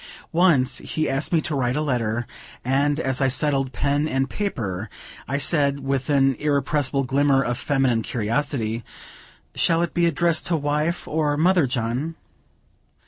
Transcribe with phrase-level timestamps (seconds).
[0.33, 2.25] Once he asked me to write a letter,
[2.65, 4.89] and as I settled pen and paper,
[5.27, 8.83] I said, with an irrepressible glimmer of feminine curiosity,
[9.53, 12.15] "Shall it be addressed to wife, or mother, John?"